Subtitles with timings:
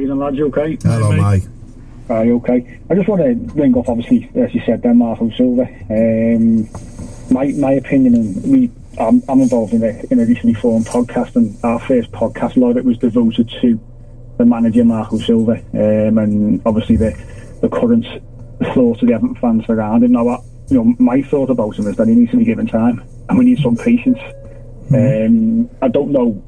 [0.00, 0.78] Ian lads, you okay?
[0.82, 1.46] Hello, mate.
[2.08, 2.80] Are you okay?
[2.88, 5.62] I just want to ring off, obviously, as you said, then Marco Silva.
[5.90, 6.68] Um,
[7.30, 11.36] my my opinion, and we, I'm, I'm involved in a, in a recently formed podcast,
[11.36, 13.78] and our first podcast, a lot of it was devoted to
[14.38, 17.12] the manager, Marco Silva, um, and obviously the
[17.60, 18.06] the current
[18.74, 20.12] thoughts of the Everton fans around him.
[20.12, 22.66] Now, what, you know, my thought about him is that he needs to be given
[22.66, 24.18] time, and we need some patience.
[24.92, 26.42] Um, I don't know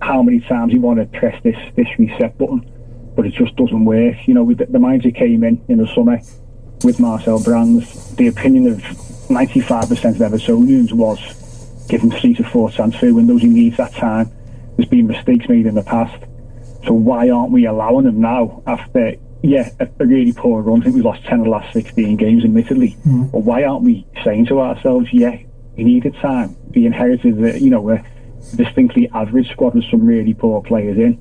[0.00, 2.70] how many times you want to press this this reset button
[3.18, 4.14] but it just doesn't work.
[4.28, 6.20] You know, with the, the manager came in in the summer
[6.84, 11.18] with Marcel Brands, the opinion of 95% of Evertonians was
[11.88, 13.42] give him three to four transfer windows.
[13.42, 14.30] He needs that time.
[14.76, 16.22] There's been mistakes made in the past.
[16.84, 20.82] So why aren't we allowing him now after, yeah, a, a really poor run?
[20.82, 22.96] I think we lost 10 of the last 16 games, admittedly.
[23.04, 23.32] Mm.
[23.32, 25.36] But why aren't we saying to ourselves, yeah,
[25.74, 26.56] he needed time.
[26.72, 28.04] He inherited, the, you know, a
[28.54, 31.20] distinctly average squad with some really poor players in.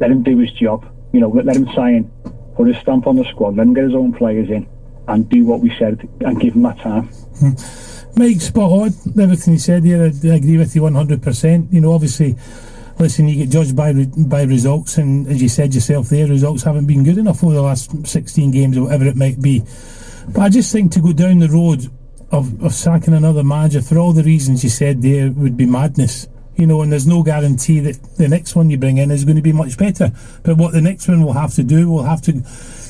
[0.00, 2.10] Let him do his job you know, let, him sign,
[2.56, 4.68] put his stamp on the squad, let him get his own players in,
[5.08, 7.08] and do what we said, and give him that time.
[7.38, 7.52] Hmm.
[8.16, 8.92] Mike, spot on.
[9.20, 11.72] Everything you said here, I, I agree with you 100%.
[11.72, 12.36] You know, obviously,
[12.98, 16.86] listen, you get judged by by results, and as you said yourself there, results haven't
[16.86, 19.62] been good enough over the last 16 games or whatever it might be.
[20.28, 21.90] But I just think to go down the road
[22.30, 26.28] of, of sacking another manager for all the reasons you said there would be madness
[26.60, 29.36] you know, and there's no guarantee that the next one you bring in is going
[29.36, 30.12] to be much better.
[30.42, 32.42] But what the next one will have to do, will have to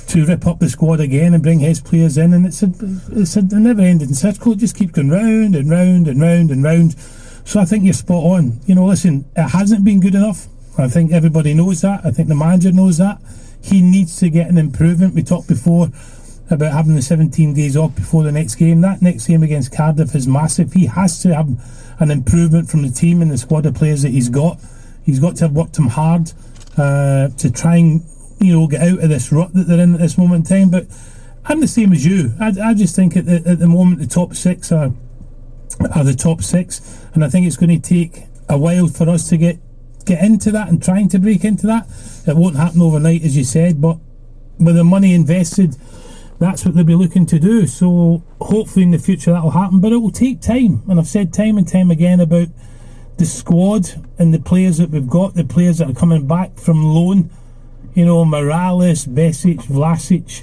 [0.09, 2.73] to rip up the squad again and bring his players in, and it's a
[3.13, 4.53] it's a never-ending circle.
[4.53, 6.97] It just keeps going round and round and round and round.
[7.45, 8.61] So I think you're spot on.
[8.67, 10.49] You know, listen, it hasn't been good enough.
[10.77, 12.05] I think everybody knows that.
[12.05, 13.21] I think the manager knows that.
[13.63, 15.15] He needs to get an improvement.
[15.15, 15.89] We talked before
[16.50, 18.81] about having the 17 days off before the next game.
[18.81, 20.72] That next game against Cardiff is massive.
[20.72, 21.49] He has to have
[22.00, 24.59] an improvement from the team and the squad of players that he's got.
[25.05, 26.33] He's got to have worked him hard
[26.77, 28.05] uh, to try and
[28.41, 30.71] you know get out of this rut that they're in at this moment in time.
[30.71, 30.87] But
[31.44, 32.33] I'm the same as you.
[32.41, 34.93] I, I just think at the, at the moment the top six are
[35.94, 39.28] are the top six, and I think it's going to take a while for us
[39.28, 39.59] to get
[40.05, 41.87] get into that and trying to break into that.
[42.27, 43.99] It won't happen overnight, as you said, but
[44.59, 45.77] with the money invested
[46.41, 47.67] that's what they'll be looking to do.
[47.67, 50.83] So hopefully in the future that will happen, but it will take time.
[50.89, 52.49] And I've said time and time again about
[53.19, 56.83] the squad and the players that we've got, the players that are coming back from
[56.83, 57.31] loan.
[57.95, 60.43] You know, Mirallas, Besic, Vlasic,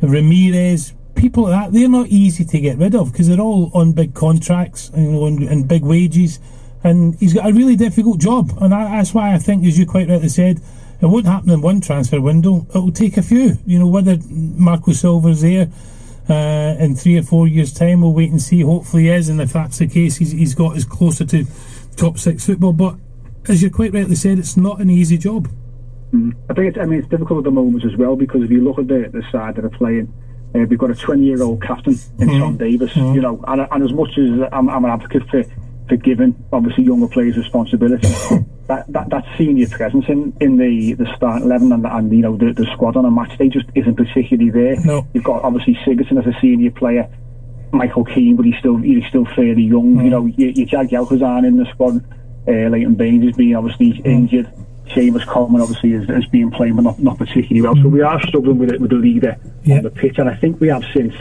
[0.00, 1.72] Ramirez, people like that.
[1.72, 5.66] They're not easy to get rid of because they're all on big contracts and, and
[5.66, 6.38] big wages.
[6.84, 9.86] And he's got a really difficult job, and I, that's why I think, as you
[9.86, 10.60] quite rightly said,
[11.02, 12.64] it won't happen in one transfer window.
[12.72, 13.58] It will take a few.
[13.66, 15.68] You know, whether Marco Silva's there
[16.28, 18.60] uh, in three or four years' time, we'll wait and see.
[18.60, 21.44] Hopefully, he is, and if that's the case, he's, he's got us closer to
[21.96, 22.72] top six football.
[22.72, 22.94] But
[23.48, 25.48] as you quite rightly said, it's not an easy job.
[26.12, 26.36] Mm.
[26.48, 28.62] I think it's, I mean it's difficult at the moment as well because if you
[28.62, 30.12] look at the, the side that are playing,
[30.54, 32.38] uh, we've got a 20 year old captain in mm.
[32.38, 33.14] Tom Davies, mm.
[33.14, 35.42] you know, and, and as much as I'm, I'm an advocate for
[35.88, 38.08] for giving obviously younger players responsibility.
[38.72, 42.36] that, that that senior presence in, in the, the start eleven and, and you know
[42.36, 44.76] the, the squad on a match day just isn't particularly there.
[44.84, 45.06] No.
[45.12, 47.10] You've got obviously Sigurdsson as a senior player,
[47.72, 49.96] Michael Keane, but he's still he's still fairly young.
[49.96, 50.04] Mm.
[50.04, 51.96] You know, your, your Jagielka's in the squad,
[52.48, 54.06] uh, Leighton Baines has been obviously mm.
[54.06, 54.52] injured.
[54.88, 57.76] Seamus Coleman obviously has, has been playing, but not, not particularly well.
[57.76, 59.76] So we are struggling with it with the leader yeah.
[59.76, 61.14] on the pitch, and I think we have since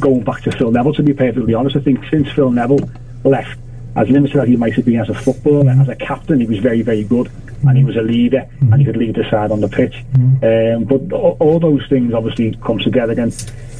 [0.00, 0.94] going back to Phil Neville.
[0.94, 2.90] To be perfectly honest, I think since Phil Neville
[3.24, 3.58] left
[3.96, 6.58] as limited as he might have been as a footballer, as a captain, he was
[6.58, 7.26] very, very good.
[7.28, 7.68] mm.
[7.68, 8.72] and he was a leader, mm.
[8.72, 10.04] and he could lead the side on the pitch.
[10.14, 13.32] Um, but all, all those things obviously come together again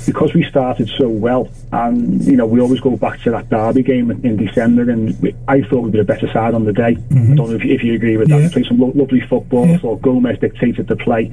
[0.06, 3.82] because we started so well, and you know we always go back to that derby
[3.82, 6.94] game in, December, and we, I thought we'd be a better side on the day.
[6.94, 7.32] Mm-hmm.
[7.32, 8.38] I don't know if, if, you agree with that.
[8.38, 8.46] Yeah.
[8.46, 9.66] We played some lo- lovely football.
[9.66, 9.74] Yeah.
[9.74, 11.26] I thought Gomes dictated the play,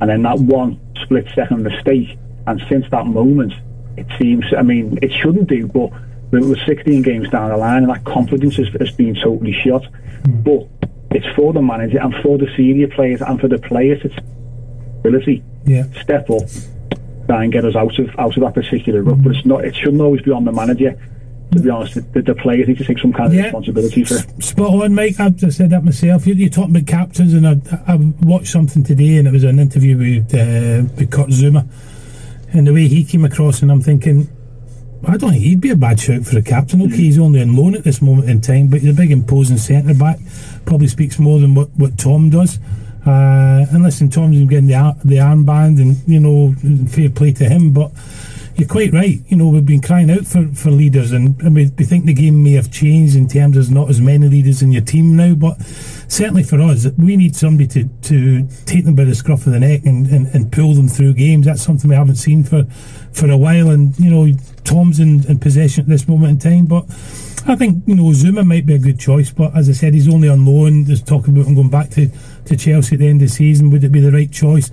[0.00, 2.16] and then that one split second mistake,
[2.46, 3.52] and since that moment,
[3.96, 4.44] it seems.
[4.56, 5.90] I mean, it shouldn't do, but
[6.30, 9.82] we were 16 games down the line, and that confidence has, has been totally shot.
[10.22, 10.44] Mm.
[10.44, 14.00] But it's for the manager and for the senior players and for the players.
[14.04, 14.14] It's
[15.00, 15.42] ability.
[15.64, 15.84] Yeah.
[16.02, 16.48] Step up
[17.30, 19.22] try and get us out of out of that particular rut.
[19.22, 19.64] But it's not.
[19.64, 20.98] It shouldn't always be on the manager.
[21.52, 23.42] To be honest, the, the players need to take some kind of yeah.
[23.42, 24.42] responsibility for it.
[24.42, 25.18] Spot on, Mike.
[25.18, 26.24] I've just said that myself.
[26.24, 27.56] You, are talking about captains, and I,
[27.88, 31.68] I watched something today, and it was an interview with, uh, with Kurt Zouma,
[32.52, 34.28] and the way he came across, and I'm thinking,
[35.06, 36.82] I don't think he'd be a bad shout for a captain.
[36.82, 39.56] Okay, he's only on loan at this moment in time, but he's a big imposing
[39.56, 40.18] centre back.
[40.66, 42.58] Probably speaks more than what, what Tom does.
[43.06, 46.54] Uh, and listen, Tom's getting the the armband, and you know,
[46.88, 47.72] fair play to him.
[47.72, 47.92] But
[48.56, 49.18] you're quite right.
[49.28, 52.12] You know, we've been crying out for, for leaders, and, and we, we, think the
[52.12, 55.34] game may have changed in terms of not as many leaders in your team now.
[55.34, 55.62] But
[56.08, 59.60] certainly for us, we need somebody to, to take them by the scruff of the
[59.60, 61.46] neck and, and, and pull them through games.
[61.46, 62.64] That's something we haven't seen for,
[63.12, 63.70] for a while.
[63.70, 64.26] And you know,
[64.70, 66.84] Tom's in, in possession at this moment in time, but.
[67.46, 70.12] I think you know Zouma might be a good choice, but as I said, he's
[70.12, 70.84] only on loan.
[70.84, 72.10] There's talk about him going back to
[72.44, 73.70] to Chelsea at the end of the season.
[73.70, 74.70] Would it be the right choice?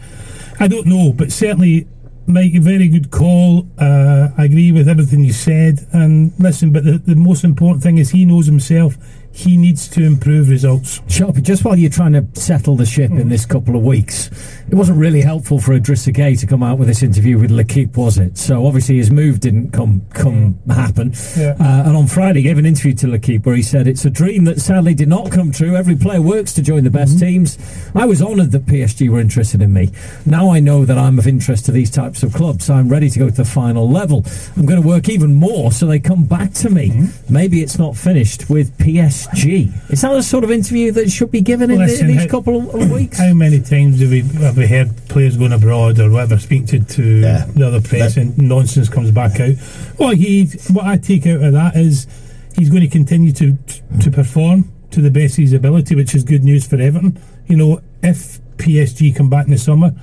[0.59, 1.87] I don't know, but certainly,
[2.27, 3.67] Mike, a very good call.
[3.79, 5.87] Uh, I agree with everything you said.
[5.93, 8.97] And listen, but the, the most important thing is he knows himself
[9.37, 10.99] he needs to improve results.
[11.01, 13.21] Sharpie, just while you're trying to settle the ship mm.
[13.21, 14.31] in this couple of weeks,
[14.67, 17.95] it wasn't really helpful for Idrissa Gueye to come out with this interview with L'Equipe,
[17.95, 18.35] was it?
[18.35, 20.73] So obviously his move didn't come come mm.
[20.73, 21.13] happen.
[21.37, 21.55] Yeah.
[21.59, 24.09] Uh, and on Friday, he gave an interview to L'Equipe where he said it's a
[24.09, 25.75] dream that sadly did not come true.
[25.75, 27.27] Every player works to join the best mm-hmm.
[27.27, 27.59] teams.
[27.93, 29.91] I was honoured that PSG were interested in me.
[30.25, 33.11] Now I know that I'm of interest to these types of clubs, so I'm ready
[33.11, 34.25] to go to the final level.
[34.55, 36.89] I'm going to work even more so they come back to me.
[36.89, 37.33] Mm-hmm.
[37.33, 39.26] Maybe it's not finished with PSG.
[39.33, 42.15] Gee, is that the sort of interview that should be given well, in, listen, in,
[42.15, 43.17] these how, couple of weeks?
[43.17, 46.79] How many times have we, have we heard players going abroad or whatever, speak to,
[46.79, 47.45] to yeah.
[47.45, 49.55] the other press that, and nonsense comes back out?
[49.97, 52.07] What he, what I take out of that is
[52.55, 53.57] he's going to continue to
[54.01, 57.19] to perform to the best of his ability, which is good news for Everton.
[57.47, 59.93] You know, if PSG come back in the summer,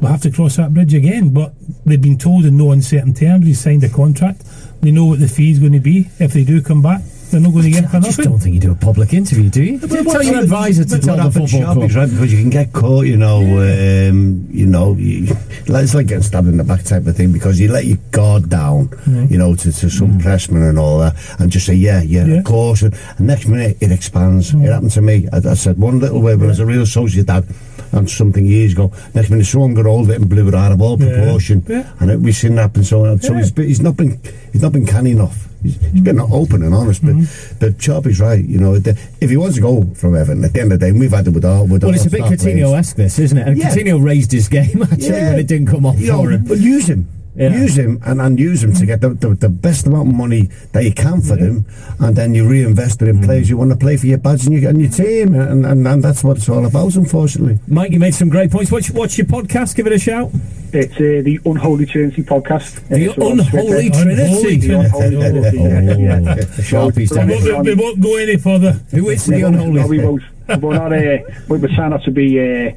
[0.00, 1.32] we'll have to cross that bridge again.
[1.32, 1.54] But
[1.84, 3.46] they've been told in no uncertain terms.
[3.46, 4.42] He's signed a contract.
[4.80, 7.02] They know what the fee is going to be if they do come back
[7.34, 8.04] they're not going to get for nothing.
[8.04, 9.78] I just don't think you do a public interview, do you?
[9.82, 11.90] Well, tell your advisor to tell the football club.
[11.90, 15.34] Right, because you can get caught, you know, um, you know, you,
[15.66, 18.48] it's like getting stabbed in the back type of thing because you let your guard
[18.48, 19.24] down, yeah.
[19.24, 20.22] you know, to, to some mm.
[20.22, 22.34] pressman and all that, and just say, yeah, yeah, yeah.
[22.36, 22.82] of course.
[22.82, 24.52] And, and, next minute it expands.
[24.52, 24.64] Mm.
[24.64, 25.28] It happened to me.
[25.32, 27.52] I, I said one little word, but as a Real Sociedad,
[27.92, 28.92] and something years ago.
[29.14, 31.92] Next minute, someone got hold of it and blew it out of all proportion, yeah.
[32.00, 32.84] and it, we've seen that happen.
[32.84, 34.20] So, so he's, he's not been
[34.52, 35.48] he's not been canny enough.
[35.64, 37.58] He's, he's been open and honest, but mm-hmm.
[37.58, 38.44] but is right.
[38.44, 38.90] You know, the,
[39.20, 41.26] if he wants to go from Everton at the end of the day, we've had
[41.26, 43.48] it with our with well, it's a bit Coutinho-esque, this, isn't it?
[43.48, 43.70] And yeah.
[43.70, 45.30] Coutinho raised his game actually yeah.
[45.30, 46.44] when it didn't come off you for know, him.
[46.44, 47.08] But use him.
[47.36, 47.52] Yeah.
[47.52, 50.50] Use him and, and use him to get the, the, the, best amount of money
[50.72, 51.46] that you can for yeah.
[51.46, 51.66] them,
[51.98, 53.24] and then you reinvest it in mm.
[53.24, 55.86] players you want to play for your badge and, you, and your team, and, and,
[55.86, 57.58] and that's what it's all about, unfortunately.
[57.66, 58.70] Mike, you made some great points.
[58.70, 59.74] What's, what's your podcast?
[59.74, 60.30] Give it a shout.
[60.72, 62.88] It's uh, the Unholy Trinity podcast.
[62.88, 64.56] The uh, Unholy Trinity.
[64.58, 66.62] The Unholy Trinity.
[66.62, 67.28] Sharpies down.
[67.28, 68.72] We won't, we won't go any further.
[68.90, 69.80] Who is the Unholy?
[69.80, 70.22] No, we won't.
[70.60, 70.92] We're not.
[70.92, 72.72] Uh, we're trying not to be uh,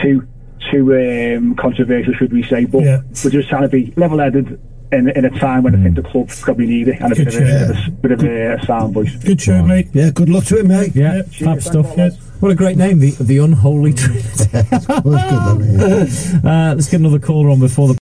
[0.00, 0.26] too
[0.70, 2.64] too um, controversial, should we say?
[2.64, 3.02] But yeah.
[3.24, 4.60] we're just trying to be level-headed
[4.92, 5.80] in, in a time when mm.
[5.80, 8.54] I think the club probably need it and a bit, of, a, bit of a,
[8.54, 9.14] a sound voice.
[9.16, 9.88] Good show, mate.
[9.92, 10.94] Yeah, good luck to him, mate.
[10.94, 11.92] Yeah, yeah fab stuff.
[11.96, 12.10] Yeah.
[12.40, 14.28] What a great name, the the unholy trinity.
[16.48, 17.98] uh, let's get another caller on before the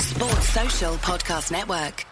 [0.00, 2.06] Sports Social Podcast Network.